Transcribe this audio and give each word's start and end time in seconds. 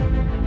राम 0.00 0.39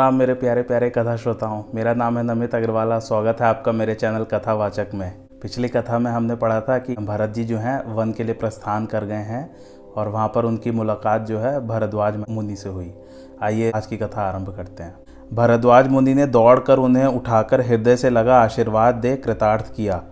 राम 0.00 0.14
मेरे 0.14 0.34
प्यारे 0.34 0.62
प्यारे 0.62 0.88
कथा 0.90 1.14
श्रोताओं। 1.16 1.62
मेरा 1.74 1.92
नाम 1.94 2.18
है 2.18 2.22
नमित 2.24 2.54
अग्रवाला 2.54 2.98
स्वागत 2.98 3.40
है 3.40 3.46
आपका 3.46 3.72
मेरे 3.72 3.94
चैनल 3.94 4.22
कथावाचक 4.24 4.90
में। 4.94 5.10
पिछली 5.42 5.68
कथा 5.68 5.98
में 5.98 6.10
हमने 6.10 6.34
पढ़ा 6.34 6.60
था 6.60 6.78
कि 6.78 6.94
भरत 6.94 7.30
जी 7.30 7.44
जो 7.44 7.58
हैं, 7.58 7.94
वन 7.94 8.12
के 8.12 8.24
लिए 8.24 8.34
प्रस्थान 8.34 8.86
कर 8.86 9.04
गए 9.04 9.14
हैं 9.14 9.50
और 9.96 10.08
वहाँ 10.08 10.28
पर 10.28 10.44
उनकी 10.44 10.70
मुलाकात 10.70 11.26
जो 11.26 11.38
है 11.38 11.66
भरद्वाज 11.66 12.16
मुनि 12.30 12.56
से 12.56 12.68
हुई। 12.68 12.92
आइए 13.42 13.70
आज 13.70 13.86
की 13.86 13.96
कथा 13.96 14.22
आरंभ 14.22 14.54
करते 14.56 14.82
हैं। 14.82 14.94
भरद्वाज 15.32 15.88
मुनि 15.88 16.14
ने 16.14 16.26
दौड़कर 16.28 16.78
उन्हें 16.78 17.06
उठाकर 17.06 17.60
हृदय 17.60 17.96
से 17.96 18.10
लगा 18.10 18.40
आशीर्वाद 18.40 18.94
दे, 18.94 19.14
कृतार्थ 19.16 19.74
किया। 19.74 20.02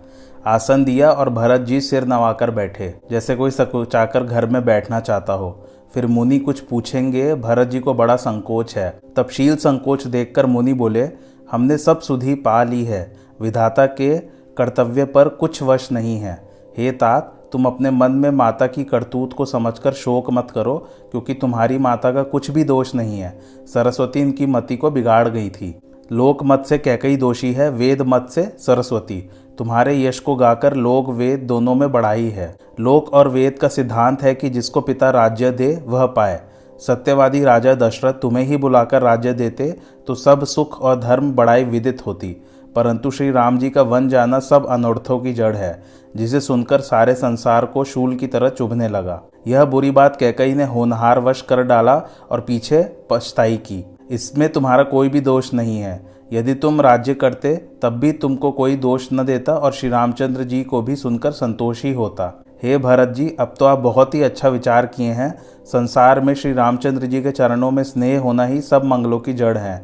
आसन 0.47 0.83
दिया 0.83 1.11
और 1.11 1.29
भरत 1.29 1.61
जी 1.61 1.81
सिर 1.81 2.05
नवाकर 2.05 2.51
बैठे, 2.51 2.93
जैसे 3.11 3.35
कोई 3.35 3.51
सकुचाकर 3.51 4.23
घर 4.23 4.45
में 4.45 4.63
बैठना 4.65 4.99
चाहता 4.99 5.33
हो। 5.33 5.51
फिर 5.93 6.07
मुनि 6.07 6.39
कुछ 6.39 6.59
पूछेंगे, 6.59 7.35
भरत 7.35 7.67
जी 7.67 7.79
को 7.79 7.93
बड़ा 7.93 8.15
संकोच 8.15 8.77
है। 8.77 8.99
तपशील 9.15 9.55
संकोच 9.55 10.07
देखकर 10.07 10.45
मुनि 10.45 10.73
बोले, 10.73 11.09
हमने 11.51 11.77
सब 11.77 11.99
सुधी 11.99 12.35
पा 12.35 12.63
ली 12.63 12.83
है। 12.83 13.15
विधाता 13.41 13.85
के 13.85 14.17
कर्तव्य 14.57 15.05
पर 15.05 15.29
कुछ 15.29 15.63
वश 15.63 15.91
नहीं 15.91 16.17
है। 16.17 16.49
हे 16.77 16.91
तात, 16.91 17.35
तुम 17.51 17.65
अपने 17.65 17.91
मन 17.91 18.11
में 18.11 18.29
माता 18.29 18.67
की 18.67 18.83
करतूत 18.83 19.33
को 19.33 19.45
समझकर 19.45 19.93
शोक 19.93 20.31
मत 20.31 20.51
करो, 20.51 20.77
क्योंकि 21.11 21.33
तुम्हारी 21.33 21.77
माता 21.77 22.11
का 22.11 22.23
कुछ 22.23 22.51
भी 22.51 22.63
दोष 22.63 22.95
नहीं 22.95 23.19
है। 23.19 23.39
सरस्वती 23.73 24.19
इनकी 24.19 24.45
मति 24.45 24.77
को 24.77 24.91
बिगाड़ 24.91 25.29
गई 25.29 25.49
थी। 25.49 25.79
लोक 26.11 26.43
मत 26.43 26.63
से 26.65 26.77
कैकई 26.77 27.15
दोषी 27.15 27.53
है, 27.53 27.69
वेद 27.69 28.01
मत 28.01 28.27
से 28.29 28.55
सरस्वती। 28.59 29.29
तुम्हारे 29.59 29.93
यश 30.03 30.19
को 30.19 30.35
गाकर 30.35 30.73
लोक 30.73 31.09
वेद 31.09 31.39
दोनों 31.39 31.73
में 31.75 31.91
बढ़ाई 31.91 32.27
है। 32.27 32.55
लोक 32.79 33.13
और 33.13 33.27
वेद 33.27 33.57
का 33.59 33.67
सिद्धांत 33.67 34.21
है 34.23 34.33
कि 34.35 34.49
जिसको 34.49 34.81
पिता 34.81 35.09
राज्य 35.09 35.51
दे, 35.51 35.83
वह 35.87 36.05
पाए। 36.05 36.39
सत्यवादी 36.79 37.43
राजा 37.43 37.73
दशरथ 37.73 38.13
तुम्हें 38.13 38.43
ही 38.43 38.57
बुलाकर 38.57 39.01
राज्य 39.01 39.33
देते 39.33 39.71
तो 40.07 40.15
सब 40.15 40.43
सुख 40.43 40.81
और 40.81 40.99
धर्म 40.99 41.31
बढ़ाई 41.31 41.63
विदित 41.63 42.05
होती। 42.05 42.35
परंतु 42.75 43.11
श्री 43.11 43.31
राम 43.31 43.57
जी 43.57 43.69
का 43.69 43.81
वन 43.81 44.07
जाना 44.09 44.39
सब 44.39 44.65
अनर्थों 44.65 45.19
की 45.19 45.33
जड़ 45.33 45.55
है, 45.55 45.83
जिसे 46.15 46.39
सुनकर 46.39 46.79
सारे 46.79 47.13
संसार 47.13 47.65
को 47.65 47.83
शूल 47.83 48.15
की 48.15 48.27
तरह 48.27 48.49
चुभने 48.49 48.87
लगा। 48.87 49.21
यह 49.47 49.65
बुरी 49.65 49.91
बात 49.91 50.15
कैकई 50.15 50.53
ने 50.53 50.65
होनहार 50.65 51.19
वश 51.19 51.41
कर 51.41 51.63
डाला 51.63 52.01
और 52.31 52.41
पीछे 52.41 52.81
पछताई 53.09 53.57
की। 53.57 53.83
इसमें 54.11 54.47
तुम्हारा 54.49 54.83
कोई 54.83 55.09
भी 55.09 55.21
दोष 55.21 55.53
नहीं 55.53 55.79
है। 55.79 56.01
यदि 56.31 56.53
तुम 56.53 56.81
राज्य 56.81 57.13
करते, 57.13 57.55
तब 57.81 57.99
भी 57.99 58.11
तुमको 58.11 58.51
कोई 58.51 58.75
दोष 58.75 59.07
न 59.13 59.23
देता 59.25 59.53
और 59.53 59.71
श्री 59.71 59.89
रामचंद्र 59.89 60.43
जी 60.43 60.63
को 60.63 60.81
भी 60.81 60.95
सुनकर 60.95 61.31
संतोष 61.31 61.83
ही 61.83 61.93
होता। 61.93 62.33
हे 62.63 62.77
भरत 62.77 63.09
जी, 63.09 63.29
अब 63.39 63.53
तो 63.59 63.65
आप 63.65 63.79
बहुत 63.79 64.15
ही 64.15 64.21
अच्छा 64.21 64.49
विचार 64.49 64.85
किए 64.85 65.11
हैं। 65.11 65.33
संसार 65.65 66.19
में 66.21 66.33
श्री 66.33 66.53
रामचंद्र 66.53 67.05
जी 67.05 67.21
के 67.21 67.31
चरणों 67.31 67.71
में 67.71 67.83
स्नेह 67.83 68.19
होना 68.19 68.45
ही 68.45 68.61
सब 68.61 68.83
मंगलों 68.83 69.19
की 69.19 69.33
जड़ 69.33 69.57
है। 69.57 69.75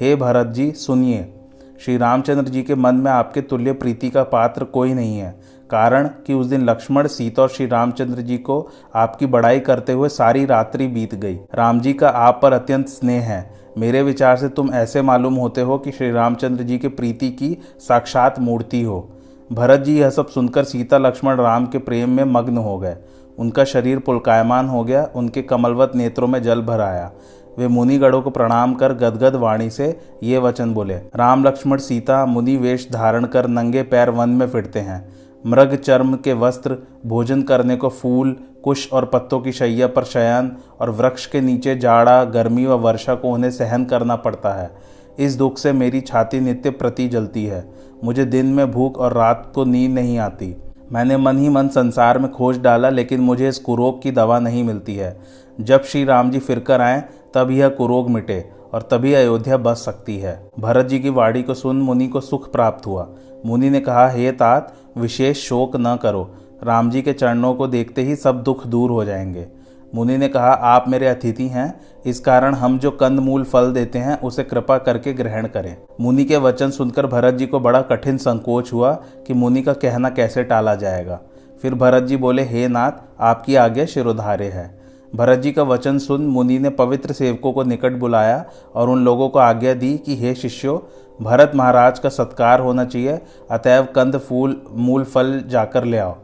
हे 0.00 0.14
भरत 0.16 0.46
जी, 0.46 0.70
सुनिए। 0.72 1.32
श्री 1.80 1.96
रामचंद्र 1.96 2.50
जी 2.50 2.62
के 2.62 2.74
मन 2.74 2.94
में 2.94 3.10
आपके 3.10 3.40
तुल्य 3.40 3.72
प्रीति 3.72 4.10
का 4.10 4.22
पात्र 4.24 4.64
कोई 4.64 4.92
नहीं 4.94 5.18
है, 5.18 5.30
कारण 5.70 6.08
कि 6.26 6.34
उस 6.34 6.46
दिन 6.46 6.64
लक्ष्मण, 6.64 7.06
सीता 7.06 7.42
और 7.42 7.48
श्री 7.48 7.66
रामचंद्र 7.66 8.22
जी 8.22 8.36
को 8.38 8.68
आपकी 8.94 9.26
बड़ाई 9.26 9.60
करते 9.60 9.92
हुए 9.92 10.08
सारी 10.08 10.44
रात्रि 10.44 10.86
बीत 10.86 11.14
गई। 11.14 11.34
राम 11.54 11.80
जी 11.80 11.92
का 11.92 12.08
आप 12.08 12.38
पर 12.42 12.52
अत्यंत 12.52 12.88
स्नेह 12.88 13.22
है। 13.22 13.61
मेरे 13.78 14.02
विचार 14.02 14.36
से 14.36 14.48
तुम 14.48 14.70
ऐसे 14.74 15.02
मालूम 15.02 15.34
होते 15.34 15.60
हो 15.60 15.78
कि 15.78 15.92
श्री 15.92 16.10
रामचंद्र 16.10 16.64
जी 16.64 16.78
के 16.78 16.88
प्रीति 16.88 17.30
की 17.30 17.56
साक्षात 17.78 18.38
मूर्ति 18.40 18.82
हो। 18.82 19.08
भरत 19.52 19.80
जी 19.80 19.98
यह 19.98 20.10
सब 20.10 20.28
सुनकर 20.28 20.64
सीता 20.64 20.98
लक्ष्मण 20.98 21.36
राम 21.36 21.66
के 21.66 21.78
प्रेम 21.78 22.10
में 22.10 22.24
मग्न 22.24 22.56
हो 22.56 22.78
गए। 22.78 22.96
उनका 23.38 23.64
शरीर 23.64 23.98
पुलकायमान 23.98 24.68
हो 24.68 24.84
गया, 24.84 25.08
उनके 25.14 25.42
कमलवत 25.42 25.92
नेत्रों 25.94 26.28
में 26.28 26.42
जल 26.42 26.62
भर 26.62 26.80
आया। 26.80 27.10
वे 27.58 27.68
मुनिगढ़ों 27.68 28.20
को 28.22 28.30
प्रणाम 28.30 28.74
कर 28.74 28.92
गदगद 28.92 29.34
वाणी 29.34 29.70
से 29.70 29.98
ये 30.22 30.38
वचन 30.38 30.74
बोले, 30.74 30.94
राम 30.94 31.44
लक्ष्मण 31.44 31.78
सीता 31.78 32.24
मुनि 32.26 32.56
वेश 32.56 32.88
धारण 32.92 33.24
कर 33.24 33.46
नंगे 33.46 33.82
पैर 33.82 34.10
वन 34.10 34.28
में 34.28 34.46
फिरते 34.48 34.80
हैं। 34.80 35.21
मृग 35.46 35.74
चर्म 35.74 36.16
के 36.16 36.32
वस्त्र, 36.32 36.76
भोजन 37.06 37.42
करने 37.42 37.76
को 37.76 37.88
फूल, 37.88 38.36
कुश 38.64 38.92
और 38.92 39.04
पत्तों 39.04 39.40
की 39.40 39.52
शैया 39.52 39.86
पर 39.86 40.04
शयन 40.04 40.56
और 40.80 40.90
वृक्ष 40.90 41.26
के 41.26 41.40
नीचे 41.40 41.76
जाड़ा, 41.76 42.24
गर्मी 42.24 42.66
व 42.66 42.72
वर्षा 42.72 43.14
को 43.14 43.28
उन्हें 43.28 43.50
सहन 43.50 43.84
करना 43.84 44.16
पड़ता 44.16 44.52
है। 44.52 44.70
इस 45.18 45.34
दुख 45.34 45.58
से 45.58 45.72
मेरी 45.72 46.00
छाती 46.00 46.40
नित्य 46.40 46.70
प्रति 46.70 47.08
जलती 47.08 47.44
है। 47.44 47.72
मुझे 48.04 48.24
दिन 48.24 48.46
में 48.46 48.70
भूख 48.72 48.98
और 48.98 49.12
रात 49.12 49.52
को 49.54 49.64
नींद 49.64 49.92
नहीं 49.92 50.18
आती। 50.18 50.56
मैंने 50.92 51.16
मन 51.16 51.38
ही 51.38 51.48
मन 51.48 51.68
संसार 51.68 52.18
में 52.18 52.30
खोज 52.30 52.58
डाला, 52.58 52.88
लेकिन 52.88 53.20
मुझे 53.20 53.48
इस 53.48 53.58
कुरोग 53.58 54.02
की 54.02 54.10
दवा 54.10 54.38
नहीं 54.38 54.64
मिलती 54.64 54.94
है। 54.94 55.20
जब 55.60 55.84
श्री 55.84 56.04
राम 56.04 56.30
जी 56.30 56.38
फिरकर 56.38 56.80
आए, 56.80 57.04
तब 57.34 57.50
यह 57.50 57.68
कुरोग 57.68 58.10
मिटे 58.10 58.50
और 58.74 58.82
तभी 58.82 59.14
अयोध्या 59.14 59.56
बस 59.56 59.84
सकती 59.84 60.18
है। 60.18 60.50
भरत 60.58 60.86
जी 60.86 60.98
की 60.98 61.10
वाणी 61.10 61.42
को 61.42 61.54
सुन, 61.54 61.82
मुनि 61.82 62.06
को 62.06 62.20
सुख 62.20 62.52
प्राप्त 62.52 62.86
हुआ। 62.86 63.08
मुनि 63.46 63.70
ने 63.70 63.80
कहा, 63.80 64.08
हे 64.08 64.32
तात, 64.32 64.74
विशेष 64.98 65.48
शोक 65.48 65.72
न 65.76 65.98
करो। 66.02 66.34
राम 66.64 66.90
जी 66.90 67.02
के 67.02 67.12
चरणों 67.12 67.54
को 67.54 67.66
देखते 67.66 68.02
ही 68.02 68.16
सब 68.16 68.42
दुख 68.42 68.66
दूर 68.66 68.90
हो 68.90 69.04
जाएँगे 69.04 69.46
मुनि 69.94 70.18
ने 70.18 70.28
कहा, 70.28 70.52
आप 70.52 70.84
मेरे 70.88 71.06
अतिथि 71.06 71.46
हैं। 71.46 71.80
इस 72.06 72.20
कारण 72.20 72.54
हम 72.54 72.78
जो 72.78 72.90
कंद 72.90 73.20
मूल 73.20 73.44
फल 73.44 73.72
देते 73.72 73.98
हैं, 73.98 74.20
उसे 74.20 74.44
कृपा 74.44 74.78
करके 74.78 75.12
ग्रहण 75.12 75.46
करें 75.46 75.76
मुनि 76.00 76.24
के 76.24 76.36
वचन 76.36 76.70
सुनकर 76.70 77.06
भरत 77.06 77.34
जी 77.34 77.46
को 77.46 77.60
बड़ा 77.60 77.82
कठिन 77.82 78.16
संकोच 78.16 78.72
हुआ 78.72 78.92
कि 79.26 79.34
मुनि 79.34 79.62
का 79.62 79.72
कहना 79.72 80.10
कैसे 80.10 80.44
टाला 80.44 80.74
जाएगा। 80.74 81.20
फिर 81.62 81.74
भरत 81.74 82.02
जी 82.02 82.16
बोले, 82.16 82.42
हे 82.42 82.68
नाथ, 82.68 82.92
आपकी 83.20 83.54
आज्ञा 83.54 83.86
शिरोधार्य 83.86 84.44
है। 84.44 84.81
भरत 85.14 85.38
जी 85.38 85.52
का 85.52 85.62
वचन 85.62 85.98
सुन 85.98 86.26
मुनि 86.26 86.58
ने 86.58 86.70
पवित्र 86.70 87.12
सेवकों 87.12 87.52
को 87.52 87.62
निकट 87.62 87.92
बुलाया 87.92 88.44
और 88.74 88.90
उन 88.90 89.04
लोगों 89.04 89.28
को 89.28 89.38
आज्ञा 89.38 89.74
दी 89.74 89.98
कि, 89.98 90.16
हे 90.16 90.34
शिष्यों, 90.34 90.78
भरत 91.24 91.52
महाराज 91.54 91.98
का 91.98 92.08
सत्कार 92.08 92.60
होना 92.60 92.84
चाहिए, 92.84 93.20
अतएव 93.50 93.82
कंद, 93.82 94.16
फूल, 94.16 94.62
मूल, 94.72 95.04
फल 95.04 95.44
जाकर 95.46 95.84
ले 95.84 95.98
आओ। 95.98 96.16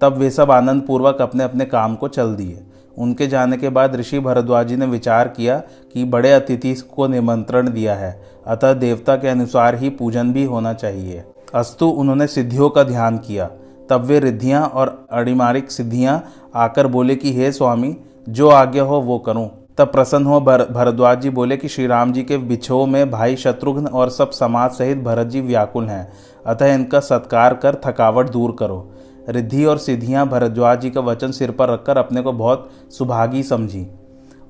तब 0.00 0.16
वे 0.16 0.30
सब 0.30 0.50
आनंद 0.50 0.82
पूर्वक 0.82 1.18
अपने 1.20 1.44
अपने 1.44 1.64
काम 1.64 1.96
को 1.96 2.08
चल 2.08 2.34
दिए। 2.34 2.62
उनके 2.98 3.26
जाने 3.26 3.56
के 3.56 3.68
बाद 3.68 3.96
ऋषि 3.96 4.20
भरद्वाज 4.20 4.68
जी 4.68 4.76
ने 4.76 4.86
विचार 4.86 5.28
किया 5.28 5.62
कि 5.92 6.04
बड़े 6.04 6.32
अतिथि 6.32 6.74
को 6.74 7.06
निमंत्रण 7.06 7.70
दिया 7.70 7.94
है। 7.94 8.22
अतः 8.46 8.72
देवता 8.72 9.16
के 9.16 9.28
अनुसार 9.28 9.74
ही 9.74 9.90
पूजन 9.90 10.32
भी 10.32 10.44
होना 10.44 10.72
चाहिए। 10.72 11.24
अस्तु, 11.54 11.86
उन्होंने 11.86 12.26
सिद्धियों 12.26 12.70
का 12.70 12.82
ध्यान 12.82 13.18
किया। 13.18 13.50
तब 13.90 14.00
वे 14.00 14.20
रिद्धियाँ 14.20 14.66
और 14.66 15.06
अड़िमारिक 15.12 15.70
सिद्धियाँ 15.70 16.24
आकर 16.54 16.86
बोले 16.86 17.16
कि, 17.16 17.32
हे 17.32 17.52
स्वामी 17.52 17.96
जो 18.28 18.48
आज्ञा 18.48 18.82
हो 18.82 19.00
वो 19.00 19.18
करूँ। 19.18 19.50
तब 19.78 19.88
प्रसन्न 19.88 20.26
हो 20.26 20.40
भर, 20.40 20.64
भरद्वाज 20.64 21.20
जी 21.20 21.30
बोले 21.30 21.56
कि 21.56 21.68
श्री 21.68 21.86
राम 21.86 22.12
जी 22.12 22.22
के 22.22 22.36
बिछो 22.38 22.86
में 22.86 23.10
भाई 23.10 23.36
शत्रुघ्न 23.36 23.86
और 23.86 24.10
सब 24.10 24.30
समाज 24.30 24.70
सहित 24.70 24.98
भरत 24.98 25.26
जी 25.26 25.40
व्याकुल 25.40 25.86
हैं। 25.86 26.12
अतः 26.46 26.74
इनका 26.74 27.00
सत्कार 27.00 27.54
कर 27.54 27.80
थकावट 27.86 28.30
दूर 28.30 28.56
करो। 28.58 28.92
रिद्धि 29.28 29.64
और 29.64 29.78
सिद्धियाँ 29.78 30.28
भरद्वाज 30.28 30.80
जी 30.80 30.90
का 30.90 31.00
वचन 31.00 31.30
सिर 31.30 31.50
पर 31.50 31.68
रखकर 31.68 31.98
अपने 31.98 32.22
को 32.22 32.32
बहुत 32.32 32.70
सुभागी 32.90 33.42
समझी। 33.42 33.86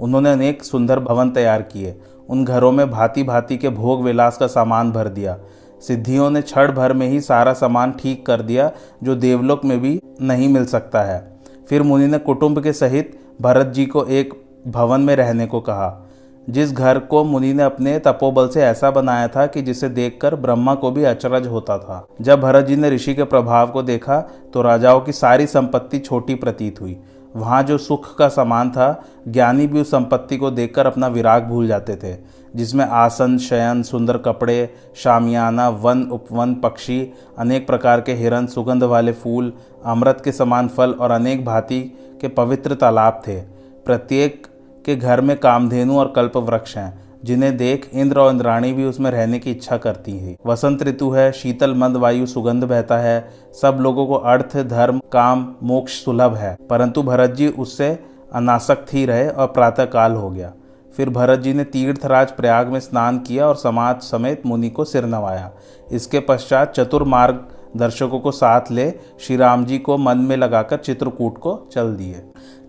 उन्होंने 0.00 0.32
अनेक 0.32 0.64
सुंदर 0.64 1.00
भवन 1.00 1.30
तैयार 1.30 1.62
किए। 1.62 2.00
उन 2.28 2.44
घरों 2.44 2.72
में 2.72 2.90
भांति 2.90 3.22
भांति 3.22 3.56
के 3.56 3.68
भोग 3.68 4.02
विलास 4.02 4.36
का 4.36 4.46
सामान 4.46 4.92
भर 4.92 5.08
दिया। 5.08 5.38
सिद्धियों 5.80 6.30
ने 6.30 6.42
क्षण 6.42 6.72
भर 6.72 6.92
में 6.92 7.08
ही 7.08 7.20
सारा 7.20 7.52
सामान 7.52 7.92
ठीक 7.92 8.26
कर 8.26 8.42
दिया, 8.42 8.70
जो 9.02 9.14
देवलोक 9.14 9.64
में 9.64 9.80
भी 9.80 10.00
नहीं 10.20 10.48
मिल 10.48 10.64
सकता 10.64 11.02
है। 11.02 11.40
फिर 11.68 11.82
मुनि 11.82 12.06
ने 12.06 12.18
कुटुंब 12.18 12.62
के 12.62 12.72
सहित 12.72 13.18
भरत 13.40 13.66
जी 13.66 13.86
को 13.86 14.04
एक 14.04 14.34
भवन 14.68 15.00
में 15.00 15.16
रहने 15.16 15.46
को 15.46 15.60
कहा। 15.60 16.08
जिस 16.50 16.72
घर 16.72 16.98
को 16.98 17.22
मुनि 17.24 17.52
ने 17.52 17.62
अपने 17.62 17.98
तपोबल 17.98 18.48
से 18.48 18.62
ऐसा 18.62 18.90
बनाया 18.90 19.28
था 19.28 19.46
कि 19.46 19.62
जिसे 19.62 19.88
देखकर 19.88 20.34
ब्रह्मा 20.34 20.74
को 20.74 20.90
भी 20.90 21.04
अचरज 21.04 21.46
होता 21.46 21.78
था। 21.78 22.06
जब 22.20 22.40
भरत 22.40 22.64
जी 22.64 22.76
ने 22.76 22.90
ऋषि 22.90 23.14
के 23.14 23.24
प्रभाव 23.24 23.70
को 23.70 23.82
देखा 23.82 24.20
तो 24.54 24.62
राजाओं 24.62 25.00
की 25.00 25.12
सारी 25.12 25.46
संपत्ति 25.46 25.98
छोटी 25.98 26.34
प्रतीत 26.34 26.80
हुई। 26.80 26.98
वहाँ 27.36 27.62
जो 27.62 27.78
सुख 27.78 28.16
का 28.16 28.28
समान 28.28 28.70
था, 28.70 29.04
ज्ञानी 29.28 29.66
भी 29.66 29.80
उस 29.80 29.90
संपत्ति 29.90 30.36
को 30.36 30.50
देखकर 30.50 30.86
अपना 30.86 31.06
विराग 31.06 31.44
भूल 31.44 31.66
जाते 31.66 31.96
थे। 31.96 32.16
जिसमें 32.56 32.84
आसन, 32.84 33.38
शयन, 33.38 33.82
सुंदर 33.82 34.16
कपड़े, 34.16 34.74
शामियाना, 34.96 35.68
वन, 35.68 36.02
उपवन, 36.02 36.54
पक्षी, 36.54 37.12
अनेक 37.38 37.66
प्रकार 37.66 38.00
के 38.00 38.14
हिरन 38.14 38.46
सुगंध 38.46 38.82
वाले 38.82 39.12
फूल, 39.12 39.52
अमृत 39.84 40.20
के 40.24 40.32
समान 40.32 40.68
फल 40.68 40.92
और 40.92 41.10
अनेक 41.10 41.44
भांति 41.44 41.80
के 42.20 42.28
पवित्र 42.28 42.74
तालाब 42.74 43.22
थे। 43.28 43.40
प्रत्येक 43.86 44.46
के 44.86 44.96
घर 44.96 45.20
में 45.20 45.36
कामधेनु 45.36 45.98
और 45.98 46.12
कल्प 46.16 46.36
वृक्ष 46.36 46.76
हैं, 46.76 47.02
जिन्हें 47.24 47.56
देख 47.56 47.88
इंद्र 47.94 48.20
और 48.20 48.32
इंद्राणी 48.32 48.72
भी 48.72 48.84
उसमें 48.84 49.10
रहने 49.10 49.38
की 49.38 49.50
इच्छा 49.50 49.76
करती 49.76 50.16
है। 50.18 50.36
वसंत 50.46 50.82
ऋतु 50.82 51.10
है, 51.10 51.32
शीतल, 51.32 51.74
मंद 51.74 51.96
वायु, 51.96 52.26
सुगंध 52.26 52.64
बहता 52.64 52.98
है। 52.98 53.28
सब 53.62 53.78
लोगों 53.80 54.06
को 54.06 54.14
अर्थ, 54.14 54.56
धर्म, 54.56 55.00
काम, 55.12 55.54
मोक्ष 55.62 56.04
सुलभ 56.04 56.34
है, 56.34 56.56
परंतु 56.70 57.02
भरत 57.02 57.30
जी 57.30 57.48
उससे 57.48 57.98
अनासक्त 58.32 58.94
ही 58.94 59.06
रहे 59.06 59.28
और 59.28 59.46
प्रातः 59.46 59.84
काल 59.84 60.12
हो 60.12 60.30
गया। 60.30 60.52
फिर 60.96 61.10
भरत 61.10 61.38
जी 61.38 61.54
ने 61.54 61.64
तीर्थराज 61.64 62.32
प्रयाग 62.32 62.68
में 62.68 62.80
स्नान 62.80 63.18
किया 63.18 63.48
और 63.48 63.56
समाज 63.56 64.00
समेत 64.00 64.46
मुनि 64.46 64.70
को 64.70 64.84
सिर 64.84 65.04
नवाया। 65.04 65.50
इसके 65.92 66.20
पश्चात 66.20 66.72
चतुर्मार्ग 66.74 67.48
दर्शकों 67.76 68.20
को 68.20 68.30
साथ 68.30 68.60
ले 68.70 68.90
श्री 69.20 69.36
राम 69.36 69.64
जी 69.64 69.78
को 69.78 69.98
मन 69.98 70.18
में 70.18 70.36
लगाकर 70.36 70.76
चित्रकूट 70.76 71.38
को 71.38 71.68
चल 71.72 71.94
दिए। 71.94 72.24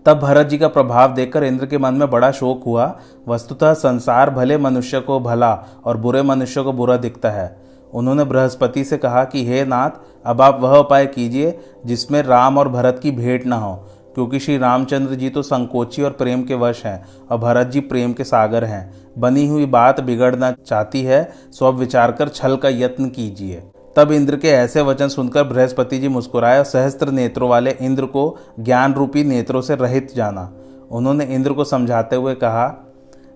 तब 0.06 0.18
भरत 0.18 0.46
जी 0.46 0.58
का 0.58 0.68
प्रभाव 0.68 1.14
देखकर 1.14 1.44
इंद्र 1.44 1.66
के 1.66 1.78
मन 1.78 1.94
में 1.94 2.10
बड़ा 2.10 2.30
शोक 2.30 2.64
हुआ। 2.64 2.98
वस्तुतः 3.28 3.72
संसार 3.74 4.30
भले 4.30 4.58
मनुष्य 4.58 5.00
को 5.00 5.20
भला 5.20 5.64
और 5.84 5.96
बुरे 5.96 6.22
मनुष्य 6.22 6.62
को 6.62 6.72
बुरा 6.72 6.96
दिखता 6.96 7.30
है। 7.30 7.64
उन्होंने 7.94 8.24
बृहस्पति 8.24 8.84
से 8.84 8.98
कहा 8.98 9.24
कि, 9.24 9.46
हे 9.46 9.64
नाथ, 9.64 9.90
अब 10.26 10.42
आप 10.42 10.58
वह 10.60 10.78
उपाय 10.78 11.06
कीजिए 11.06 11.58
जिसमें 11.86 12.22
राम 12.22 12.58
और 12.58 12.68
भरत 12.68 13.00
की 13.02 13.10
भेंट 13.10 13.46
ना 13.46 13.56
हो। 13.56 13.86
क्योंकि 14.14 14.38
श्री 14.40 14.56
रामचंद्र 14.58 15.14
जी 15.14 15.28
तो 15.28 15.42
संकोची 15.42 16.02
और 16.02 16.10
प्रेम 16.10 16.42
के 16.42 16.54
वश 16.54 16.84
हैं 16.86 17.04
और 17.30 17.38
भरत 17.38 17.66
जी 17.66 17.80
प्रेम 17.82 18.12
के 18.12 18.24
सागर 18.24 18.64
हैं। 18.64 18.92
बनी 19.18 19.46
हुई 19.48 19.66
बात 19.66 20.00
बिगड़ना 20.00 20.50
चाहती 20.58 21.02
है, 21.02 21.28
सो 21.50 21.66
अब 21.66 21.74
विचार 21.74 22.12
कर 22.12 22.28
छल 22.28 22.56
का 22.56 22.68
यत्न 22.70 23.08
कीजिए। 23.08 23.62
तब 23.96 24.12
इंद्र 24.12 24.36
के 24.36 24.48
ऐसे 24.48 24.82
वचन 24.82 25.08
सुनकर 25.08 25.44
बृहस्पति 25.44 25.98
जी 25.98 26.08
मुस्कुराए 26.08 26.58
और 26.58 26.64
सहस्त्र 26.64 27.10
नेत्रों 27.10 27.48
वाले 27.50 27.70
इंद्र 27.80 28.06
को 28.06 28.36
ज्ञान 28.60 28.94
रूपी 28.94 29.24
नेत्रों 29.24 29.60
से 29.60 29.74
रहित 29.74 30.14
जाना। 30.16 30.50
उन्होंने 30.90 31.24
इंद्र 31.24 31.52
को 31.52 31.64
समझाते 31.64 32.16
हुए 32.16 32.34
कहा, 32.34 32.66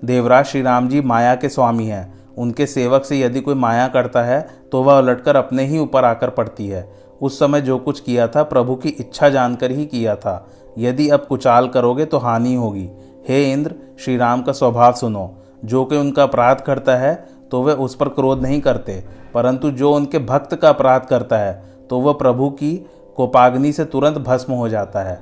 देवराज, 0.03 0.45
श्री 0.45 0.63
राम 0.63 0.89
जी 0.89 1.01
माया 1.01 1.35
के 1.35 1.49
स्वामी 1.49 1.87
हैं। 1.87 2.19
उनके 2.37 2.67
सेवक 2.67 3.05
से 3.05 3.19
यदि 3.21 3.41
कोई 3.41 3.55
माया 3.55 3.87
करता 3.89 4.23
है 4.23 4.41
तो 4.73 4.83
वह 4.83 4.99
उलटकर 4.99 5.37
अपने 5.37 5.65
ही 5.67 5.79
ऊपर 5.79 6.05
आकर 6.05 6.31
पड़ती 6.31 6.67
है। 6.69 6.83
उस 7.23 7.39
समय 7.39 7.61
जो 7.61 7.79
कुछ 7.79 8.01
किया 8.01 8.27
था, 8.29 8.43
प्रभु 8.43 8.75
की 8.75 8.89
इच्छा 8.91 9.29
जानकर 9.29 9.71
ही 9.71 9.87
किया 9.87 10.15
था। 10.17 10.47
यदि 10.79 11.09
अब 11.09 11.25
कुचाल 11.27 11.69
करोगे 11.69 12.05
तो 12.05 12.19
हानि 12.19 12.55
होगी। 12.55 12.89
हे 13.29 13.53
इंद्र 13.53 13.75
श्री 14.01 14.17
राम 14.17 14.43
का 14.43 14.53
स्वभाव 14.53 14.93
सुनो। 14.93 15.35
जो 15.65 15.85
कि 15.85 15.97
उनका 15.97 16.23
अपराध 16.23 16.61
करता 16.61 16.97
है 16.97 17.15
तो 17.51 17.63
वे 17.63 17.73
उस 17.75 17.95
पर 17.95 18.09
क्रोध 18.09 18.43
नहीं 18.43 18.61
करते। 18.61 19.05
परंतु 19.35 19.71
जो 19.71 19.93
उनके 19.93 20.19
भक्त 20.19 20.55
का 20.55 20.69
अपराध 20.69 21.07
करता 21.07 21.39
है 21.39 21.63
तो 21.91 21.99
वह 22.01 22.13
प्रभु 22.13 22.49
की 22.51 22.77
कोपाग्नि 23.17 23.73
से 23.73 23.85
तुरंत 23.85 24.19
भस्म 24.19 24.53
हो 24.53 24.69
जाता 24.69 25.03
है। 25.03 25.21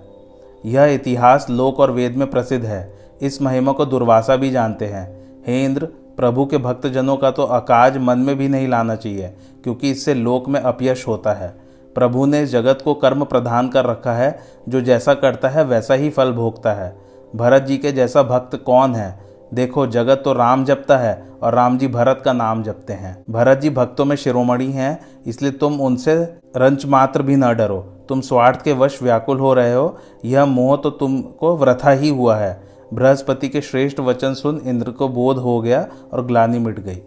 यह 0.64 0.84
इतिहास 0.84 1.46
लोक 1.50 1.81
और 1.81 1.90
वेद 1.90 2.16
में 2.16 2.31
प्रसिद्ध 2.31 2.64
है। 2.66 2.99
इस 3.22 3.40
महिमा 3.42 3.72
को 3.72 3.87
दुर्वासा 3.87 4.37
भी 4.37 4.50
जानते 4.50 4.87
हैं। 4.87 5.06
हे 5.46 5.64
इंद्र, 5.64 5.87
प्रभु 6.16 6.44
के 6.46 6.58
भक्तजनों 6.58 7.16
का 7.16 7.31
तो 7.31 7.42
अकाज 7.42 7.96
मन 7.99 8.19
में 8.19 8.37
भी 8.37 8.49
नहीं 8.49 8.69
लाना 8.69 8.94
चाहिए, 8.94 9.28
क्योंकि 9.64 9.90
इससे 9.90 10.14
लोक 10.14 10.49
में 10.49 10.60
अपयश 10.60 11.06
होता 11.08 11.32
है। 11.32 11.54
प्रभु 11.96 12.26
ने 12.26 12.46
जगत 12.46 12.78
को 12.84 12.94
कर्म 12.94 13.25
प्रधान 13.25 13.69
कर 13.69 13.84
रखा 13.84 14.12
है, 14.12 14.38
जो 14.69 14.81
जैसा 14.81 15.14
करता 15.14 15.48
है 15.48 15.64
वैसा 15.64 15.94
ही 15.94 16.10
फल 16.10 16.32
भोगता 16.32 16.72
है। 16.72 16.96
भरत 17.37 17.62
जी 17.62 17.76
के 17.76 17.93
जैसा 17.93 18.22
भक्त 18.22 18.56
कौन 18.56 18.94
है? 18.94 19.26
देखो, 19.54 19.87
जगत 19.87 20.22
तो 20.25 20.32
राम 20.32 20.64
जपता 20.64 20.96
है 20.96 21.28
और 21.43 21.54
राम 21.54 21.78
जी 21.78 21.88
भरत 21.88 22.22
का 22.25 22.32
नाम 22.32 22.62
जपते 22.62 22.93
हैं। 22.93 23.25
भरत 23.31 23.58
जी 23.58 23.70
भक्तों 23.70 24.04
में 24.04 24.16
शिरोमणि 24.16 24.72
हैं, 24.72 25.00
इसलिए 25.26 25.52
तुम 25.52 25.81
उनसे 25.81 26.14
रंच 26.56 26.87
मात्र 26.87 27.22
भी 27.22 27.37
न 27.37 27.54
डरो। 27.54 27.78
तुम 28.08 28.20
स्वार्थ 28.20 28.62
के 28.62 28.72
वश 28.72 29.02
व्याकुल 29.02 29.38
हो 29.38 29.54
रहे 29.54 29.75
हो। 29.75 29.99
यह 30.25 30.44
मोह 30.44 30.76
तो 30.76 30.90
तुमको 30.90 31.56
व्रथा 31.56 31.90
ही 31.90 32.08
हुआ 32.08 32.37
है। 32.37 32.62
बृहस्पति 32.94 33.49
के 33.49 33.60
श्रेष्ठ 33.60 34.00
वचन 34.00 34.34
सुन 34.34 34.60
इंद्र 34.64 34.90
को 34.90 35.08
बोध 35.08 35.37
हो 35.37 35.60
गया 35.60 35.87
और 36.12 36.26
ग्लानी 36.26 36.58
मिट 36.58 36.81
गई। 36.81 37.02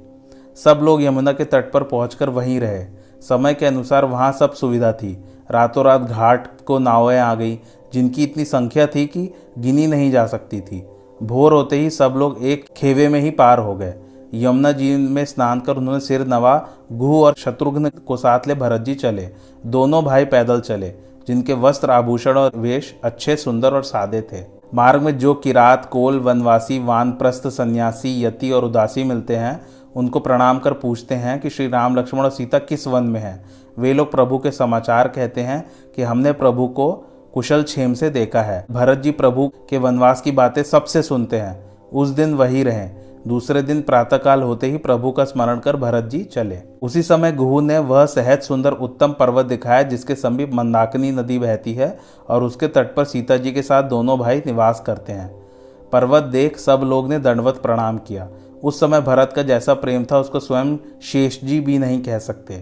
सब 0.56 0.80
लोग 0.84 1.04
यमुना 1.04 1.32
के 1.32 1.44
तट 1.44 1.72
पर 1.72 1.84
पहुंचकर 1.84 2.30
वहीं 2.30 2.60
रहे। 2.60 2.99
समय 3.22 3.54
के 3.54 3.66
अनुसार 3.66 4.06
वहाँ 4.06 4.32
सब 4.32 4.54
सुविधा 4.54 4.92
थी। 4.94 5.24
रातों 5.52 5.86
रात 5.86 6.02
घाट 6.02 6.48
को 6.62 6.80
नावें 6.80 7.20
आ 7.20 7.36
गई, 7.36 7.60
जिनकी 7.94 8.24
इतनी 8.24 8.46
संख्या 8.46 8.88
थी 8.88 9.06
कि 9.06 9.30
गिनी 9.60 9.88
नहीं 9.88 10.12
जा 10.12 10.26
सकती 10.28 10.62
थी। 10.62 10.86
भोर 11.24 11.54
होते 11.54 11.76
ही 11.76 11.90
सब 11.90 12.14
लोग 12.18 12.44
एक 12.44 12.66
खेवे 12.78 13.08
में 13.08 13.20
ही 13.20 13.30
पार 13.30 13.60
हो 13.60 13.76
गए। 13.76 13.94
यमुना 14.34 14.72
जी 14.72 14.96
में 14.96 15.26
स्नान 15.26 15.60
कर 15.60 15.78
उन्होंने 15.78 16.00
सिर 16.00 16.28
नवा, 16.28 16.70
गुह 16.92 17.26
और 17.26 17.34
शत्रुघ्न 17.38 17.90
को 17.90 18.18
साथ 18.18 18.48
ले 18.48 18.56
भरत 18.56 18.82
जी 18.82 18.96
चले। 18.96 19.30
दोनों 19.66 20.04
भाई 20.04 20.26
पैदल 20.26 20.60
चले, 20.60 20.90
जिनके 21.28 21.54
वस्त्र 21.54 21.92
आभूषण 21.92 22.38
और 22.38 22.52
वेश 22.56 22.96
अच्छे, 23.04 23.36
सुंदर 23.36 23.74
और 23.74 23.84
सादे 23.84 24.22
थे। 24.22 24.44
मार्ग 24.74 25.02
में 25.02 25.18
जो 25.18 25.34
किरात, 25.34 25.86
कोल, 25.86 26.20
वनवासी, 26.20 26.80
वानप्रस्थ, 26.80 27.48
सन्यासी, 27.48 28.26
यति 28.26 28.52
और 28.52 28.66
उदासी 28.66 29.04
मिलते 29.04 29.36
हैं 29.36 29.62
उनको 29.96 30.20
प्रणाम 30.20 30.60
कर 30.60 30.74
पूछते 30.74 31.16
हैं 31.16 31.40
कि 31.40 31.50
श्री 31.50 31.68
राम 31.68 31.96
लक्ष्मण 31.96 32.22
और 32.22 32.30
सीता 32.30 32.60
किस 32.60 32.88
वन 32.88 33.04
में 33.04 33.20
हैं? 33.20 33.46
वे 33.80 33.94
लोग 33.94 34.12
प्रभु 34.12 34.38
के 34.38 34.52
समाचार 34.52 35.08
कहते 35.08 35.42
हैं 35.42 35.72
कि 35.96 36.02
हमने 36.02 36.32
प्रभु 36.32 36.68
को 36.68 36.92
कुशल 37.34 37.64
छेम 37.64 37.94
से 37.94 38.10
देखा 38.10 38.42
है। 38.42 38.66
भरत 38.72 38.98
जी 38.98 39.12
प्रभु 39.12 39.52
के 39.70 39.78
वनवास 39.78 40.22
की 40.22 40.32
बातें 40.32 40.64
सबसे 40.64 41.02
सुनते 41.02 41.38
हैं। 41.38 41.78
उस 41.94 42.10
दिन 42.10 42.34
वही 42.34 42.64
रहे। 42.64 42.90
दूसरे 43.28 43.62
दिन 43.62 43.82
प्रातःकाल 43.82 44.42
होते 44.42 44.68
ही 44.68 44.78
प्रभु 44.78 45.12
का 45.12 45.24
स्मरण 45.24 45.60
कर 45.60 45.76
भरत 45.76 46.04
जी 46.04 46.24
चले। 46.24 46.60
उसी 46.82 47.02
समय 47.02 47.32
गुहू 47.32 47.60
ने 47.62 47.78
वह 47.78 48.06
सहज 48.06 48.42
सुंदर 48.42 48.72
उत्तम 48.72 49.12
पर्वत 49.12 49.46
दिखाया 49.46 49.82
जिसके 49.82 50.16
समीप 50.16 50.54
मंदाकिनी 50.54 51.12
नदी 51.12 51.40
बहती 51.40 51.74
है 51.74 52.00
और 52.30 52.44
उसके 52.44 52.68
तट 52.68 52.96
पर 52.96 53.06
सीता 53.06 53.38
जी 53.38 53.52
के 53.52 53.62
साथ 53.62 53.84
दोनों 53.84 54.20
भाई 54.20 54.42
निवास 54.46 54.84
करते 54.86 55.14
हैं। 55.14 55.44
पर्वत 55.92 56.24
देख 56.24 56.58
सब 56.58 56.82
लोग 56.84 57.10
ने 57.10 57.20
दंडवत 57.20 57.58
प्रणाम 57.58 57.98
किया। 57.98 58.30
उस 58.64 58.80
समय 58.80 59.02
भरत 59.02 59.34
का 59.36 59.44
जैसा 59.44 59.74
प्रेम 59.74 60.06
था, 60.06 60.20
उसको 60.20 60.40
स्वयं 60.40 60.78
शेष 61.02 61.44
जी 61.44 61.60
भी 61.60 61.78
नहीं 61.78 62.02
कह 62.04 62.20
सकते। 62.20 62.54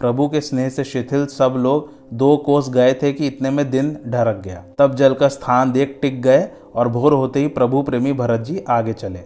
प्रभु 0.00 0.28
के 0.28 0.40
स्नेह 0.40 0.68
से 0.68 0.84
शिथिल 0.84 1.26
सब 1.26 1.54
लोग 1.56 1.90
दो 2.12 2.36
कोस 2.36 2.70
गए 2.70 2.94
थे 2.94 3.12
कि 3.12 3.26
इतने 3.26 3.50
में 3.50 3.70
दिन 3.70 3.96
ढरक 4.06 4.42
गया। 4.44 4.64
तब 4.78 4.94
जल 4.94 5.14
का 5.14 5.28
स्थान 5.28 5.72
देख 5.72 5.98
टिक 6.02 6.22
गए 6.22 6.48
और 6.74 6.88
भोर 6.88 7.12
होते 7.12 7.40
ही 7.40 7.48
प्रभु 7.48 7.82
प्रेमी 7.82 8.12
भरत 8.12 8.40
जी 8.40 8.64
आगे 8.68 8.92
चले। 8.92 9.20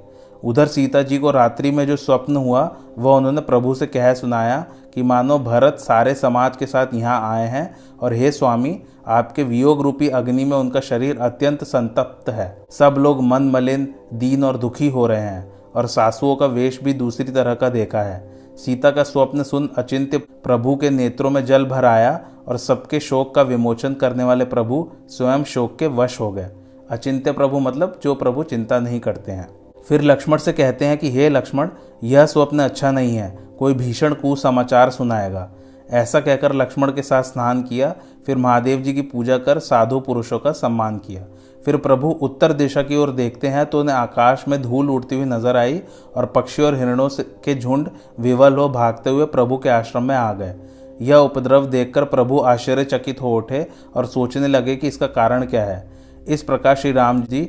उधर 0.45 0.67
सीता 0.67 1.03
जी 1.03 1.19
को 1.19 1.31
रात्रि 1.31 1.71
में 1.71 1.87
जो 1.87 1.97
स्वप्न 1.97 2.37
हुआ, 2.37 2.77
वह 2.99 3.17
उन्होंने 3.17 3.41
प्रभु 3.41 3.75
से 3.75 3.87
कह 3.87 4.15
सुनाया 4.15 4.67
कि 4.95 5.03
मानो 5.03 5.39
भरत 5.39 5.77
सारे 5.79 6.15
समाज 6.15 6.57
के 6.57 6.67
साथ 6.67 6.95
यहाँ 6.95 7.35
आए 7.35 7.47
हैं 7.49 7.77
और 8.01 8.13
हे 8.13 8.31
स्वामी, 8.33 8.79
आपके 9.07 9.43
वियोग 9.43 9.83
रूपी 9.83 10.09
अग्नि 10.09 10.45
में 10.45 10.57
उनका 10.57 10.81
शरीर 10.81 11.19
अत्यंत 11.19 11.65
संतप्त 11.65 12.31
है। 12.31 12.67
सब 12.71 12.95
लोग 12.99 13.23
मन 13.23 13.43
मलिन, 13.43 13.95
दीन 14.15 14.45
और 14.45 14.57
दुखी 14.57 14.89
हो 14.89 15.07
रहे 15.07 15.21
हैं। 15.21 15.58
और 15.79 15.87
सासुओं 15.87 16.37
का 16.37 16.47
वेश 16.47 16.81
भी 16.85 16.93
दूसरी 16.93 17.33
तरह 17.33 17.55
का 17.55 17.69
देखा 17.69 18.01
है। 18.01 18.39
सीता 18.57 18.91
का 18.91 19.03
स्वप्न 19.03 19.43
सुन 19.43 19.71
अचिंत्य 19.77 20.19
प्रभु 20.19 20.77
के 20.77 20.91
नेत्रों 20.91 21.31
में 21.31 21.47
जल 21.47 21.65
भर 21.65 21.85
आया 21.85 22.29
और 22.49 22.57
सबके 22.57 23.01
शोक 23.01 23.35
का 23.35 23.43
विमोचन 23.43 23.95
करने 23.95 24.25
वाले 24.25 24.45
प्रभु 24.45 24.91
स्वयं 25.09 25.45
शोक 25.45 25.79
के 25.79 25.87
वश 25.87 26.21
हो 26.21 26.33
गए। 26.33 26.51
अचिंत्य 26.91 27.33
प्रभु 27.33 27.59
मतलब 27.59 28.01
जो 28.03 28.15
प्रभु 28.15 28.43
चिंता 28.43 28.79
नहीं 28.79 29.01
करते 29.01 29.33
हैं। 29.33 29.49
फिर 29.89 30.03
लक्ष्मण 30.03 30.39
से 30.39 30.53
कहते 30.53 30.85
हैं 30.85 30.99
कि, 30.99 31.11
हे 31.11 31.29
लक्ष्मण, 31.29 31.69
यह 32.05 32.27
स्वप्न 32.27 32.59
अच्छा 32.59 32.91
नहीं 32.91 33.17
है। 33.17 33.49
कोई 33.59 33.75
भीषण 33.75 34.15
कुसमाचार 34.15 34.91
सुनाएगा। 34.91 35.51
ऐसा 35.91 36.21
कहकर 36.21 36.53
लक्ष्मण 36.53 36.93
के 36.93 37.03
साथ 37.03 37.23
स्नान 37.23 37.63
किया, 37.63 37.95
फिर 38.27 38.37
महादेव 38.37 38.81
जी 38.81 38.93
की 38.93 39.03
पूजा 39.03 39.39
कर 39.39 39.59
साधु 39.59 40.01
पुरुषों 40.01 40.39
का 40.39 40.53
सम्मान 40.53 40.99
किया। 40.99 41.25
फिर 41.65 41.77
प्रभु 41.77 42.09
उत्तर 42.23 42.53
दिशा 42.53 42.83
की 42.83 42.97
ओर 42.97 43.11
देखते 43.11 43.49
हैं 43.49 43.65
तो 43.67 43.81
उन्हें 43.81 43.97
आकाश 43.97 44.45
में 44.49 44.61
धूल 44.63 44.91
उड़ती 44.91 45.17
हुई 45.17 45.25
नज़र 45.27 45.57
आई 45.57 45.81
और 46.17 46.27
पक्षी 46.27 46.63
और 46.63 46.75
हिरणों 46.75 47.09
के 47.45 47.55
झुंड 47.55 47.89
विवल 48.21 48.57
हो 48.57 48.69
भागते 48.71 49.11
हुए 49.11 49.25
प्रभु 49.27 49.59
के 49.59 49.69
आश्रम 49.69 50.03
में 50.03 50.15
आ 50.17 50.33
गए। 50.33 50.55
यह 51.01 51.17
उपद्रव 51.17 51.67
देखकर 51.67 52.05
प्रभु 52.07 52.39
आश्चर्यचकित 52.47 53.21
हो 53.23 53.37
उठे 53.37 53.67
और 53.97 54.07
सोचने 54.07 54.49
लगे 54.49 54.77
कि 54.77 54.89
इसका 54.89 55.07
कारण 55.09 55.45
क्या 55.47 55.65
है। 55.65 55.87
इस 56.27 56.43
प्रकार 56.43 56.77
श्री 56.77 56.93
राम 56.93 57.23
जी 57.23 57.49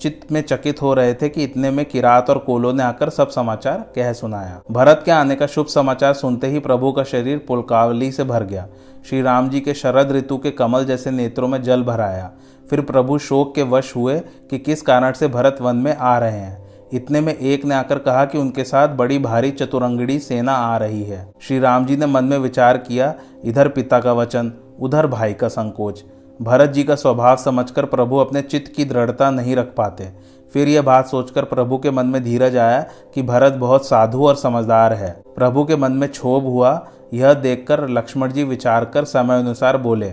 चित्त 0.00 0.32
में 0.32 0.40
चकित 0.42 0.80
हो 0.82 0.92
रहे 0.94 1.14
थे 1.14 1.28
कि 1.28 1.44
इतने 1.44 1.70
में 1.70 1.84
किरात 1.84 2.28
और 2.30 2.38
कोलो 2.38 2.72
ने 2.72 2.82
आकर 2.82 3.10
सब 3.10 3.28
समाचार 3.28 3.78
कह 3.94 4.12
सुनाया। 4.12 4.60
भरत 4.70 5.02
के 5.04 5.10
आने 5.10 5.36
का 5.36 5.46
शुभ 5.46 5.66
समाचार 5.66 6.12
सुनते 6.14 6.46
ही 6.46 6.58
प्रभु 6.58 6.92
का 6.92 7.04
शरीर 7.04 7.38
पुलकावली 7.38 8.10
से 8.12 8.24
भर 8.24 8.44
गया। 8.44 8.66
श्री 9.08 9.22
राम 9.22 9.48
जी 9.48 9.60
के 9.60 9.74
शरद 9.74 10.12
ऋतु 10.12 10.36
के 10.38 10.50
कमल 10.50 10.84
जैसे 10.84 11.10
नेत्रों 11.10 11.48
में 11.48 11.62
जल 11.62 11.82
भराया 11.82 12.30
फिर 12.70 12.80
प्रभु 12.80 13.18
शोक 13.18 13.54
के 13.54 13.62
वश 13.62 13.96
हुए 13.96 14.18
कि 14.18 14.58
किस 14.58 14.82
कारण 14.82 15.12
से 15.12 15.28
भरत 15.28 15.56
वन 15.60 15.76
में 15.76 15.96
आ 15.96 16.18
रहे 16.18 16.38
हैं। 16.38 16.66
इतने 16.92 17.20
में 17.20 17.34
एक 17.34 17.64
ने 17.64 17.74
आकर 17.74 17.98
कहा 17.98 18.24
कि 18.24 18.38
उनके 18.38 18.64
साथ 18.64 18.88
बड़ी 18.88 19.18
भारी 19.18 19.50
चतुरंगड़ी 19.50 20.18
सेना 20.18 20.52
आ 20.52 20.76
रही 20.76 21.02
है। 21.02 21.32
श्री 21.40 21.58
राम 21.58 21.86
जी 21.86 21.96
ने 21.96 22.06
मन 22.06 22.24
में 22.24 22.38
विचार 22.38 22.78
किया, 22.78 23.14
इधर 23.44 23.68
पिता 23.68 23.98
का 24.00 24.12
वचन, 24.12 24.52
उधर 24.80 25.06
भाई 25.06 25.32
का 25.32 25.48
संकोच। 25.48 26.04
भरत 26.42 26.70
जी 26.70 26.84
का 26.84 26.94
स्वभाव 26.94 27.36
समझकर 27.36 27.84
प्रभु 27.84 28.16
अपने 28.16 28.42
चित्त 28.42 28.72
की 28.76 28.84
दृढ़ता 28.84 29.30
नहीं 29.30 29.56
रख 29.56 29.74
पाते। 29.74 30.08
फिर 30.52 30.68
यह 30.68 30.82
बात 30.82 31.06
सोचकर 31.06 31.44
प्रभु 31.44 31.78
के 31.78 31.90
मन 31.90 32.06
में 32.06 32.22
धीरज 32.24 32.56
आया 32.56 32.80
कि 33.14 33.22
भरत 33.22 33.52
बहुत 33.52 33.86
साधु 33.86 34.26
और 34.26 34.36
समझदार 34.36 34.92
है। 34.92 35.10
प्रभु 35.36 35.64
के 35.64 35.76
मन 35.76 35.92
में 35.92 36.08
क्षोभ 36.08 36.44
हुआ। 36.44 36.86
यह 37.14 37.32
देखकर 37.32 37.88
लक्ष्मण 37.88 38.32
जी 38.32 38.44
विचार 38.44 38.84
कर 38.84 39.04
समय 39.04 39.38
अनुसार 39.38 39.76
बोले, 39.76 40.06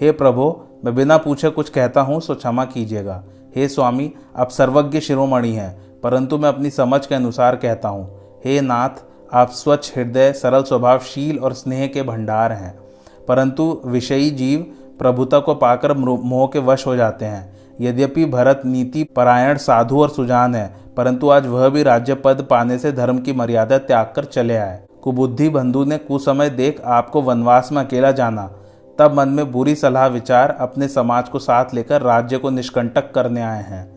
हे 0.00 0.12
प्रभु 0.12 0.54
मैं 0.84 0.94
बिना 0.94 1.16
पूछे 1.16 1.50
कुछ 1.50 1.68
कहता 1.68 2.00
हूँ, 2.00 2.20
सो 2.20 2.34
क्षमा 2.34 2.64
कीजिएगा। 2.64 3.22
हे 3.56 3.68
स्वामी, 3.68 4.12
आप 4.36 4.50
सर्वज्ञ 4.50 5.00
शिरोमणि 5.00 5.52
हैं, 5.52 6.00
परंतु 6.00 6.38
मैं 6.38 6.48
अपनी 6.48 6.70
समझ 6.70 7.06
के 7.06 7.14
अनुसार 7.14 7.56
कहता 7.56 7.88
हूँ, 7.88 8.06
हे 8.44 8.60
नाथ, 8.60 9.02
आप 9.32 9.50
स्वच्छ 9.50 9.96
हृदय, 9.96 10.32
सरल 10.32 10.62
स्वभावशील 10.62 11.38
और 11.38 11.52
स्नेह 11.52 11.86
के 11.86 12.02
भंडार 12.02 12.52
हैं। 12.52 12.78
परंतु 13.28 13.80
विषयी 13.86 14.30
जीव 14.30 14.66
प्रभुता 14.98 15.38
को 15.38 15.54
पाकर 15.54 15.92
मोह 15.94 16.46
के 16.46 16.58
वश 16.58 16.86
हो 16.86 16.96
जाते 16.96 17.24
हैं। 17.24 17.52
यद्यपि 17.80 18.24
भरत, 18.24 18.62
नीति, 18.64 19.04
परायण, 19.04 19.56
साधु 19.56 20.00
और 20.00 20.08
सुजान 20.08 20.54
है, 20.54 20.74
परंतु 20.96 21.28
आज 21.30 21.46
वह 21.46 21.68
भी 21.68 21.82
राज्य 21.82 22.14
पद 22.14 22.46
पाने 22.50 22.78
से 22.78 22.92
धर्म 22.92 23.18
की 23.18 23.32
मर्यादा 23.32 23.78
त्याग 23.78 24.12
कर 24.16 24.24
चले 24.24 24.56
आए। 24.56 24.82
कुबुद्धि 25.02 25.48
बंधु 25.48 25.84
ने 25.84 25.98
कुसमय 25.98 26.50
देख 26.50 26.80
आपको 26.80 27.22
वनवास 27.22 27.68
में 27.72 27.84
अकेला 27.84 28.10
जाना 28.10 28.50
तब 28.98 29.14
मन 29.14 29.28
में 29.28 29.50
बुरी 29.52 29.74
सलाह 29.74 30.06
विचार 30.06 30.56
अपने 30.60 30.88
समाज 30.88 31.28
को 31.28 31.38
साथ 31.38 31.74
लेकर 31.74 32.02
राज्य 32.02 32.38
को 32.38 32.50
निष्कंटक 32.50 33.12
करने 33.14 33.42
आए 33.42 33.62
हैं। 33.62 33.90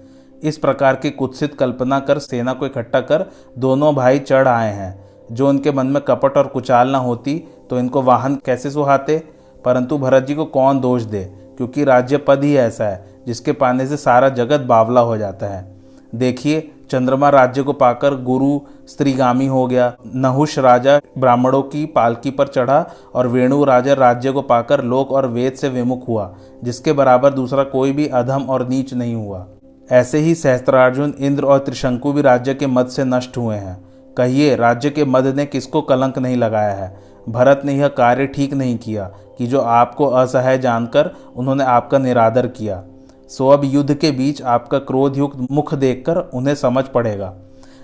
इस 0.44 0.58
प्रकार 0.58 0.96
की 0.96 1.12
कुत्सित 1.12 1.56
कल्पना 1.56 2.00
कर 2.00 2.20
सेना 2.20 2.54
को 2.54 2.66
इकट्ठा 2.66 3.00
कर 3.02 3.25
दोनों 3.58 3.94
भाई 3.96 4.20
चढ़ 4.20 4.48
आए 4.48 4.74
हैं। 4.74 5.04
जो 5.32 5.50
उनके 5.50 5.72
मन 5.72 5.88
में 5.88 6.02
कपट 6.02 6.38
और 6.38 6.48
कुचाल 6.48 6.92
न 6.92 6.96
होती 6.96 7.38
तो 7.70 7.80
इनको 7.80 8.02
वाहन 8.02 8.36
कैसे 8.36 8.72
सुहाते? 8.72 9.18
परंतु 9.66 9.98
भरत 9.98 10.24
जी 10.24 10.36
को 10.36 10.46
कौन 10.46 10.80
दोष 10.80 11.02
दे? 11.02 11.24
क्योंकि 11.58 11.84
राज्य 11.84 12.18
पद 12.18 12.44
ही 12.44 12.56
ऐसा 12.58 12.88
है, 12.88 13.06
जिसके 13.28 13.52
पाने 13.52 13.88
से 13.88 13.98
सारा 13.98 14.30
जगत 14.30 14.60
बावला 14.60 15.02
हो 15.02 15.18
जाता 15.18 15.48
है। 15.48 15.75
देखिए 16.16 16.72
चंद्रमा 16.92 17.30
राज्य 17.30 17.63
को 17.63 17.74
पाकर 17.74 18.15
गुरु 18.15 18.60
स्त्रीगामी 18.88 19.48
हो 19.48 19.68
गया। 19.68 19.94
नहुष 20.15 20.60
राजा 20.60 21.01
ब्राह्मणों 21.18 21.62
की 21.62 21.86
पालकी 21.86 22.32
पर 22.32 22.48
चढ़ा 22.48 22.86
और 23.15 23.27
वेणु 23.27 23.63
राजा 23.63 23.94
राज्य 23.94 24.32
को 24.32 24.42
पाकर 24.42 24.84
लोक 24.84 25.12
और 25.12 25.27
वेद 25.27 25.54
से 25.54 25.70
विमुख 25.70 26.08
हुआ, 26.08 26.36
जिसके 26.63 26.94
बराबर 26.94 27.34
दूसरा 27.34 27.63
कोई 27.63 27.92
भी 27.92 28.08
अधम 28.08 28.44
और 28.44 28.68
नीच 28.70 28.94
नहीं 28.94 29.15
हुआ। 29.15 29.48
ऐसे 29.92 30.18
ही 30.18 30.36
सहस्त्रार्जुन, 30.36 31.13
इंद्र 31.20 31.46
और 31.46 31.60
त्रिशंकु 31.60 32.13
भी 32.13 32.22
राज्य 32.22 32.54
के 32.54 32.68
मद 32.68 32.88
से 32.88 33.04
नष्ट 33.04 33.38
हुए 33.38 33.56
हैं। 33.56 33.86
कहिए, 34.18 34.56
राज्य 34.56 34.89
के 34.89 35.06
मद 35.06 35.27
ने 35.27 35.46
किसको 35.46 35.82
कलंक 35.82 36.18
नहीं 36.18 36.36
लगाया 36.36 36.74
है? 36.74 36.98
भरत 37.30 37.62
ने 37.65 37.74
यह 37.74 37.88
कार्य 37.88 38.27
ठीक 38.27 38.54
नहीं 38.54 38.77
किया 38.77 39.12
कि 39.38 39.48
जो 39.48 39.62
आपको 39.62 40.06
असहाय 40.06 40.58
जानकर 40.58 41.12
उन्होंने 41.36 41.63
आपका 41.63 41.98
निरादर 41.98 42.48
किया। 42.48 42.84
सो 43.29 43.50
अब 43.50 43.62
युद्ध 43.65 43.94
के 43.94 44.12
बीच 44.12 44.41
आपका 44.41 44.79
क्रोध 44.79 45.17
युक्त 45.17 45.48
मुख 45.51 45.74
देखकर 45.74 46.17
उन्हें 46.17 46.55
समझ 46.55 46.84
पड़ेगा। 46.84 47.34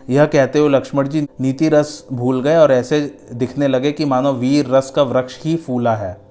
यह 0.09 0.25
कहते 0.25 0.59
हुए 0.59 0.69
लक्ष्मण 0.69 1.07
जी 1.07 1.27
नीति 1.39 1.69
रस 1.69 2.07
भूल 2.13 2.41
गए 2.41 2.55
और 2.55 2.71
ऐसे 2.71 3.17
दिखने 3.33 3.67
लगे 3.67 3.91
कि 3.91 4.05
मानो 4.05 4.33
वीर 4.33 4.67
रस 4.67 4.91
का 4.91 5.03
वृक्ष 5.03 5.43
ही 5.43 5.55
फूला 5.55 5.95
है। 5.95 6.21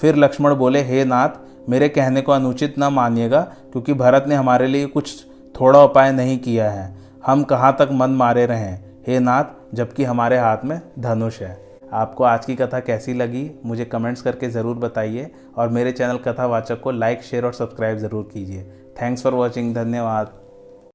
फिर 0.00 0.16
लक्ष्मण 0.16 0.54
बोले, 0.54 0.82
हे 0.82 1.04
नाथ, 1.04 1.28
मेरे 1.68 1.88
कहने 1.88 2.20
को 2.20 2.32
अनुचित 2.32 2.74
न 2.78 2.84
मानिएगा, 2.84 3.40
क्योंकि 3.40 3.92
भरत 3.92 4.24
ने 4.28 4.34
हमारे 4.34 4.66
लिए 4.66 4.86
कुछ 4.86 5.24
थोड़ा 5.60 5.84
उपाय 5.84 6.12
नहीं 6.12 6.38
किया 6.38 6.70
है। 6.70 6.96
हम 7.26 7.42
कहाँ 7.42 7.76
तक 7.78 7.88
मन 7.92 8.10
मारे 8.10 8.46
रहें? 8.46 8.84
हे 9.06 9.18
नाथ, 9.18 9.44
जबकि 9.74 10.04
हमारे 10.04 10.38
हाथ 10.38 10.58
में 10.64 10.80
धनुष 10.98 11.40
है। 11.42 11.67
आपको 11.92 12.24
आज 12.24 12.44
की 12.44 12.54
कथा 12.56 12.80
कैसी 12.80 13.14
लगी, 13.14 13.50
मुझे 13.64 13.84
कमेंट्स 13.84 14.22
करके 14.22 14.48
ज़रूर 14.50 14.76
बताइए 14.78 15.30
और 15.56 15.68
मेरे 15.68 15.92
चैनल 15.92 16.18
कथावाचक 16.18 16.80
को 16.80 16.90
लाइक 16.90 17.22
शेयर 17.22 17.44
और 17.44 17.52
सब्सक्राइब 17.52 17.98
ज़रूर 17.98 18.28
कीजिए। 18.32 18.62
थैंक्स 19.02 19.22
फॉर 19.22 19.34
वॉचिंग 19.34 19.74
धन्यवाद। 19.74 20.32